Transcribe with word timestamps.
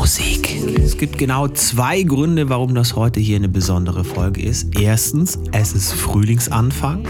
Musik. 0.00 0.48
Es 0.82 0.96
gibt 0.96 1.18
genau 1.18 1.46
zwei 1.48 2.02
Gründe, 2.02 2.48
warum 2.48 2.74
das 2.74 2.96
heute 2.96 3.20
hier 3.20 3.36
eine 3.36 3.50
besondere 3.50 4.02
Folge 4.02 4.40
ist. 4.40 4.74
Erstens, 4.80 5.38
es 5.52 5.74
ist 5.74 5.92
Frühlingsanfang. 5.92 7.04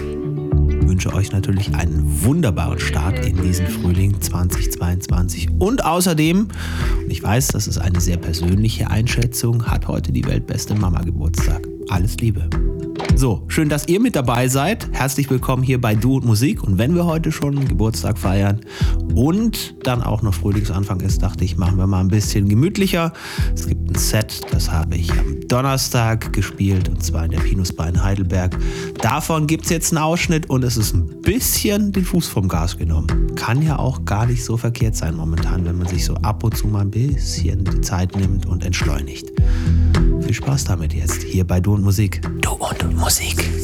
Ich 0.69 0.89
wünsche 0.89 1.15
euch 1.15 1.31
natürlich 1.31 1.73
einen 1.77 2.25
wunderbaren 2.25 2.81
Start 2.81 3.25
in 3.25 3.41
diesen 3.43 3.69
Frühling 3.69 4.21
2022. 4.21 5.51
Und 5.61 5.85
außerdem, 5.85 6.49
und 7.05 7.11
ich 7.11 7.23
weiß, 7.23 7.47
das 7.49 7.69
ist 7.69 7.79
eine 7.79 8.01
sehr 8.01 8.17
persönliche 8.17 8.91
Einschätzung, 8.91 9.67
hat 9.67 9.87
heute 9.87 10.11
die 10.11 10.25
weltbeste 10.25 10.75
Mama 10.75 11.01
Geburtstag. 11.03 11.69
Alles 11.91 12.17
Liebe. 12.17 12.51
So, 13.17 13.43
schön, 13.49 13.69
dass 13.69 13.87
ihr 13.89 14.01
mit 14.01 14.17
dabei 14.17 14.49
seid. 14.49 14.89
Herzlich 14.93 15.29
willkommen 15.29 15.63
hier 15.63 15.81
bei 15.81 15.95
Du 15.95 16.17
und 16.17 16.25
Musik. 16.25 16.63
Und 16.63 16.79
wenn 16.79 16.95
wir 16.95 17.05
heute 17.05 17.33
schon 17.33 17.69
Geburtstag 17.69 18.19
feiern 18.19 18.61
und 19.15 19.75
dann 19.87 20.03
auch 20.03 20.23
noch 20.23 20.33
Frühlingsanfang 20.33 21.01
ist, 21.01 21.23
dachte 21.23 21.45
ich, 21.45 21.59
machen 21.59 21.77
wir 21.77 21.87
mal 21.87 22.01
ein 22.01 22.09
bisschen 22.09 22.49
gemütlicher. 22.49 23.13
Es 23.55 23.67
gibt 23.67 23.91
ein 23.91 23.95
Set, 23.97 24.41
das 24.53 24.71
habe 24.71 24.97
ich 24.97 25.11
am 25.13 25.41
Donnerstag 25.49 26.33
gespielt 26.33 26.89
und 26.89 27.03
zwar 27.03 27.27
in 27.27 27.33
der 27.33 27.41
Pinusbar 27.41 27.89
in 27.89 28.03
Heidelberg. 28.03 28.57
Davon 29.03 29.47
gibt 29.47 29.65
es 29.65 29.71
jetzt 29.71 29.93
einen 29.93 30.03
Ausschnitt 30.03 30.49
und 30.49 30.65
es 30.65 30.77
ist 30.77 30.95
ein 30.95 31.21
bisschen 31.21 31.93
den 31.93 32.05
Fuß 32.05 32.29
vom 32.29 32.49
Gas 32.49 32.79
genommen. 32.79 33.35
Kann 33.35 33.61
ja 33.61 33.79
auch 33.79 34.05
gar 34.05 34.27
nicht 34.27 34.45
so 34.45 34.57
verkehrt 34.57 34.97
sein 34.97 35.17
momentan, 35.17 35.65
wenn 35.65 35.77
man 35.77 35.89
sich 35.89 36.05
so 36.05 36.15
ab 36.15 36.43
und 36.43 36.57
zu 36.57 36.69
mal 36.69 36.81
ein 36.81 36.91
bisschen 36.91 37.65
die 37.65 37.81
Zeit 37.83 38.17
nimmt 38.17 38.47
und 38.47 38.65
entschleunigt. 38.65 39.31
Viel 40.31 40.37
Spaß 40.37 40.63
damit 40.63 40.95
jetzt 40.95 41.25
hier 41.25 41.45
bei 41.45 41.59
Du 41.59 41.75
und 41.75 41.83
Musik. 41.83 42.23
Du 42.41 42.53
und 42.53 42.97
Musik. 42.97 43.60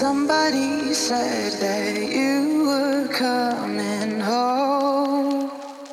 Somebody 0.00 0.94
said 0.94 1.52
that 1.60 1.94
you 1.94 2.64
were 2.64 3.06
coming 3.08 4.18
home. 4.18 5.50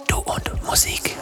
Du 0.07 0.19
und 0.19 0.63
Musik. 0.63 1.16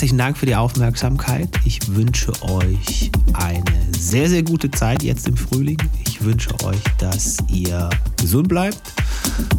Herzlichen 0.00 0.16
Dank 0.16 0.38
für 0.38 0.46
die 0.46 0.56
Aufmerksamkeit. 0.56 1.50
Ich 1.66 1.94
wünsche 1.94 2.32
euch 2.40 3.10
eine 3.34 3.62
sehr, 3.94 4.30
sehr 4.30 4.42
gute 4.42 4.70
Zeit 4.70 5.02
jetzt 5.02 5.28
im 5.28 5.36
Frühling. 5.36 5.76
Ich 6.06 6.24
wünsche 6.24 6.54
euch, 6.64 6.80
dass 6.96 7.36
ihr 7.52 7.90
gesund 8.18 8.48
bleibt, 8.48 8.80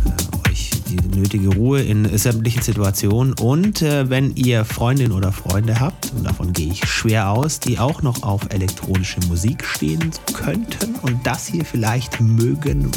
äh, 0.04 0.50
euch 0.50 0.72
die 0.90 0.98
nötige 1.16 1.50
Ruhe 1.50 1.84
in 1.84 2.18
sämtlichen 2.18 2.64
Situationen 2.64 3.34
und 3.34 3.84
äh, 3.84 4.10
wenn 4.10 4.36
ihr 4.36 4.66
Freundinnen 4.66 5.12
oder 5.12 5.32
Freunde 5.32 5.80
habt, 5.80 6.12
und 6.18 6.24
davon 6.24 6.54
gehe 6.54 6.72
ich 6.72 6.88
schwer 6.90 7.30
aus, 7.30 7.60
die 7.60 7.78
auch 7.78 8.02
noch 8.02 8.24
auf 8.24 8.42
elektronische 8.50 9.20
Musik 9.28 9.64
stehen 9.64 10.10
könnten 10.34 10.96
und 11.04 11.20
das 11.24 11.46
hier 11.46 11.66
vielleicht 11.66 12.20
mögen 12.20 12.90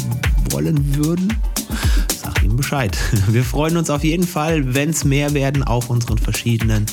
wollen 0.49 0.95
würden, 0.95 1.31
sag 2.19 2.43
ihm 2.43 2.55
Bescheid. 2.55 2.97
Wir 3.27 3.43
freuen 3.43 3.77
uns 3.77 3.91
auf 3.91 4.03
jeden 4.03 4.25
Fall, 4.25 4.73
wenn 4.73 4.89
es 4.89 5.05
mehr 5.05 5.35
werden 5.35 5.61
auf 5.61 5.91
unseren 5.91 6.17
verschiedenen 6.17 6.87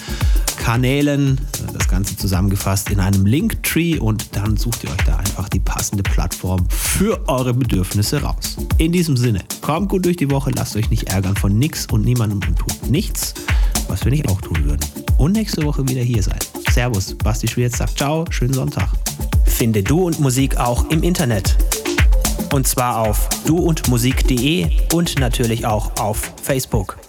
Kanälen. 0.62 1.40
Das 1.72 1.88
Ganze 1.88 2.16
zusammengefasst 2.16 2.88
in 2.90 3.00
einem 3.00 3.26
Linktree 3.26 3.98
und 3.98 4.36
dann 4.36 4.56
sucht 4.56 4.84
ihr 4.84 4.90
euch 4.90 5.04
da 5.04 5.16
einfach 5.16 5.48
die 5.48 5.58
passende 5.58 6.04
Plattform 6.04 6.64
für 6.70 7.28
eure 7.28 7.52
Bedürfnisse 7.52 8.22
raus. 8.22 8.56
In 8.78 8.92
diesem 8.92 9.16
Sinne, 9.16 9.40
kommt 9.60 9.88
gut 9.88 10.04
durch 10.04 10.16
die 10.16 10.30
Woche, 10.30 10.52
lasst 10.54 10.76
euch 10.76 10.88
nicht 10.88 11.08
ärgern 11.08 11.36
von 11.36 11.58
nix 11.58 11.86
und 11.86 12.04
niemandem 12.04 12.40
und 12.46 12.56
tut 12.56 12.88
nichts, 12.88 13.34
was 13.88 14.04
wir 14.04 14.12
nicht 14.12 14.28
auch 14.28 14.40
tun 14.40 14.64
würden. 14.64 14.86
Und 15.18 15.32
nächste 15.32 15.64
Woche 15.64 15.88
wieder 15.88 16.02
hier 16.02 16.22
sein. 16.22 16.38
Servus, 16.70 17.16
Basti 17.16 17.48
Schwierz 17.48 17.78
sagt 17.78 17.98
ciao, 17.98 18.24
schönen 18.30 18.54
Sonntag. 18.54 18.88
Finde 19.44 19.82
Du 19.82 20.06
und 20.06 20.20
Musik 20.20 20.58
auch 20.58 20.88
im 20.90 21.02
Internet. 21.02 21.56
Und 22.52 22.68
zwar 22.68 22.98
auf 22.98 23.28
duundmusik.de 23.46 24.70
und 24.92 25.18
natürlich 25.18 25.66
auch 25.66 25.90
auf 25.98 26.32
Facebook. 26.40 27.01